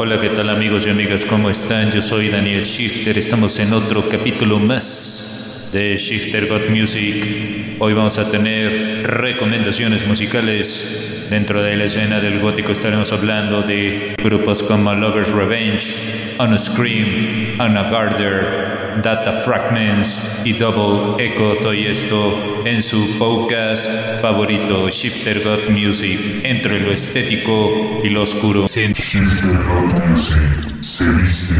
[0.00, 1.24] Hola, ¿qué tal amigos y amigas?
[1.24, 1.90] ¿Cómo están?
[1.90, 3.18] Yo soy Daniel Shifter.
[3.18, 7.74] Estamos en otro capítulo más de Shifter Got Music.
[7.80, 11.26] Hoy vamos a tener recomendaciones musicales.
[11.30, 17.60] Dentro de la escena del gótico estaremos hablando de grupos como Lover's Revenge, On Scream,
[17.60, 23.88] Anna Garder, Data Fragments y Double Echo todo esto en su podcast
[24.20, 28.66] favorito Shifter God Music entre lo estético y lo oscuro.
[28.66, 31.54] Shifter God Music se viste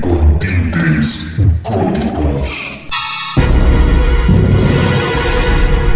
[0.00, 1.24] con tintes
[1.62, 2.48] góticos.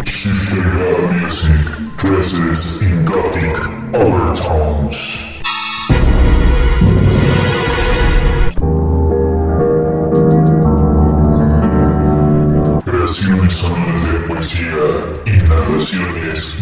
[0.06, 3.56] Shifter God Music dresses in gothic
[3.94, 5.25] overtones.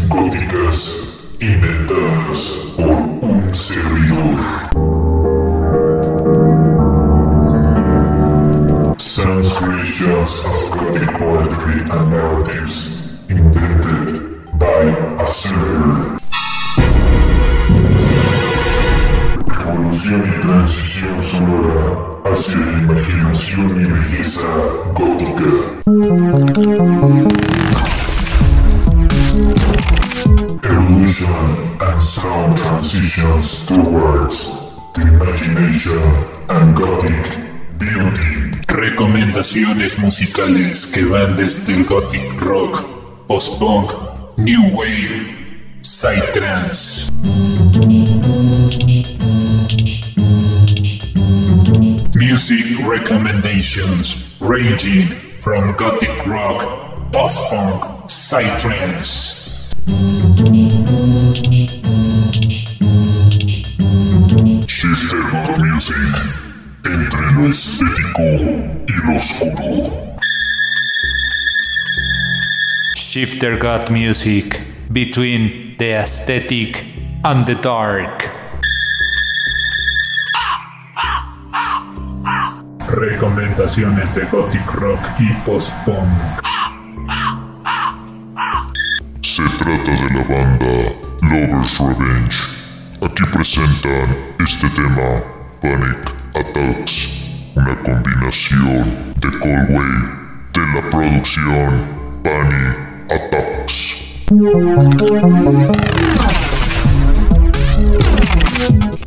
[0.08, 1.08] Góticas
[1.40, 2.40] inventadas
[2.76, 2.90] por
[3.22, 4.36] un servidor.
[8.98, 12.74] Sounds creations of gothic poetry and narratives
[13.30, 14.12] invented
[14.58, 14.82] by
[15.18, 16.18] a server.
[19.62, 24.48] Evolución y transición sonora hacia la imaginación y belleza
[24.92, 25.74] gótica.
[30.84, 34.44] Evolution and sound transitions towards
[34.94, 36.02] the imagination
[36.50, 38.50] and gothic beauty.
[38.68, 42.84] Recomendaciones musicales que van desde el gothic rock,
[43.26, 43.92] post-punk,
[44.36, 45.34] new wave,
[45.80, 47.10] psytrance.
[52.14, 55.08] Music recommendations ranging
[55.40, 59.44] from gothic rock, post-punk, psytrance.
[64.66, 65.96] Shifter God Music
[66.84, 68.22] entre lo estético
[68.86, 70.18] y lo oscuro.
[72.94, 74.60] Shifter God Music
[74.92, 76.84] between the aesthetic
[77.24, 78.30] and the dark.
[82.86, 86.43] Recomendaciones de gothic rock y post-punk.
[89.64, 90.92] Trata de la banda
[91.22, 92.36] Lover's Revenge.
[93.00, 95.22] Aquí presentan este tema,
[95.62, 97.08] Panic Attacks,
[97.54, 99.94] una combinación de Coldway
[100.52, 101.82] de la producción
[102.22, 102.76] Panic
[103.10, 103.96] Attacks.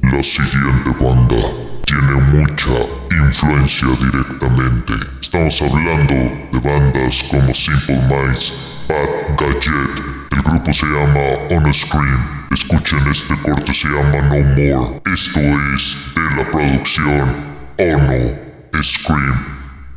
[0.02, 1.42] La siguiente banda
[1.86, 2.78] tiene mucha
[3.12, 4.94] influencia directamente.
[5.22, 6.16] Estamos hablando
[6.52, 8.54] de bandas como Simple Minds,
[8.88, 10.17] Bad Gadget.
[10.32, 12.48] El grupo se llama On Scream.
[12.52, 15.02] Escuchen este corte, se llama No More.
[15.14, 17.36] Esto es de la producción
[17.78, 19.46] Ono Scream.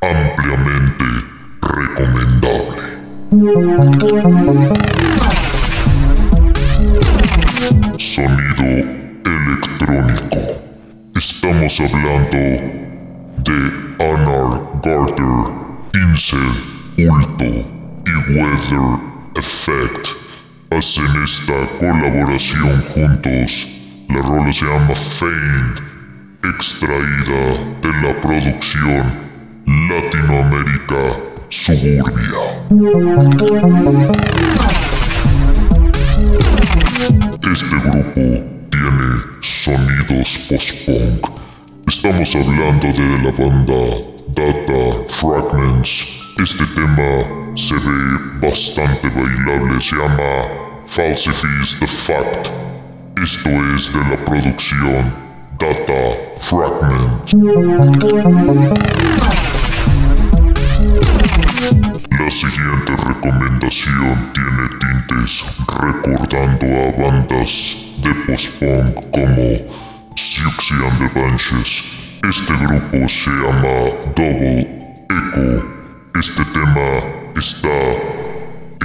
[0.02, 1.04] Ampliamente
[1.62, 3.00] recomendable.
[7.98, 8.64] Sonido
[9.24, 10.38] electrónico.
[11.16, 12.38] Estamos hablando
[13.44, 13.56] de
[13.98, 15.52] Anar Garter,
[15.94, 19.09] Incel, Ulto y Weather
[19.40, 20.06] Effect.
[20.70, 23.66] Hacen esta colaboración juntos.
[24.10, 25.80] La rola se llama Faint,
[26.44, 27.42] extraída
[27.80, 29.04] de la producción
[29.88, 31.02] Latinoamérica
[31.48, 32.42] Suburbia.
[37.50, 38.20] Este grupo
[38.70, 39.08] tiene
[39.40, 41.26] sonidos post-punk.
[41.88, 43.80] Estamos hablando de la banda
[44.34, 46.19] Data Fragments.
[46.42, 50.46] Este tema se ve bastante bailable, se llama
[50.86, 52.48] Falsifies the Fact.
[53.22, 55.12] Esto es de la producción
[55.58, 57.34] Data Fragments.
[62.10, 69.58] La siguiente recomendación tiene tintes recordando a bandas de post-punk como
[70.16, 71.84] Siouxsie and the Banshees.
[72.26, 75.79] Este grupo se llama Double Echo.
[76.14, 77.02] Este tema
[77.36, 77.68] está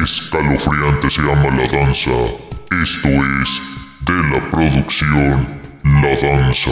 [0.01, 2.11] escalofriante, se llama La Danza.
[2.83, 3.61] Esto es
[4.01, 5.47] de la producción
[5.83, 6.71] La Danza.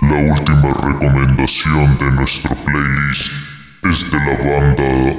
[0.00, 3.32] La última recomendación de nuestro playlist
[3.84, 5.16] es de la banda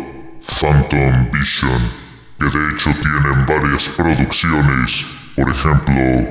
[0.60, 1.92] Phantom Vision,
[2.40, 5.06] que de hecho tienen varias producciones,
[5.36, 6.28] por ejemplo,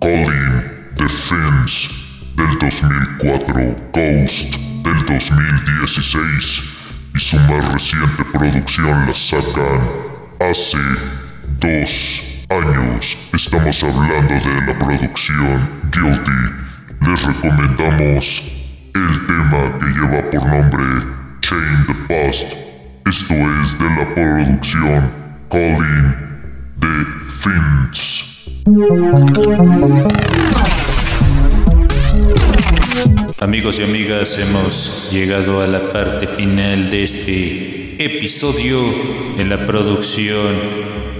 [0.00, 4.54] Calling Defense del 2004, Ghost
[4.84, 6.62] del 2016
[7.14, 9.80] y su más reciente producción la sacan
[10.40, 10.78] hace
[11.60, 13.16] dos años.
[13.32, 16.40] Estamos hablando de la producción Guilty.
[17.00, 18.42] Les recomendamos
[18.94, 20.86] el tema que lleva por nombre
[21.42, 22.48] Chain the Past.
[23.06, 25.02] Esto es de la producción
[25.50, 26.14] Calling
[26.80, 26.94] the
[27.40, 28.00] Fins.
[33.38, 38.80] Amigos y amigas, hemos llegado a la parte final de este episodio
[39.38, 40.54] en la producción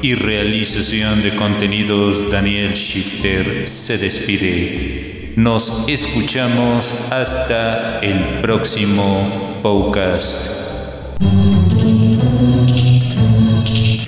[0.03, 2.31] y realización de contenidos.
[2.31, 5.33] Daniel Shifter se despide.
[5.37, 10.51] Nos escuchamos hasta el próximo podcast.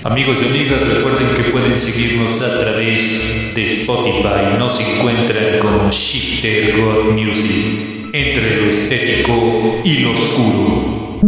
[0.05, 4.57] Amigos y amigas, recuerden que pueden seguirnos a través de Spotify.
[4.59, 11.19] Nos encuentran como Shifter God Music, entre lo estético y lo oscuro.